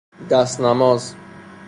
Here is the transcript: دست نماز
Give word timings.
دست 0.29 0.59
نماز 0.61 1.15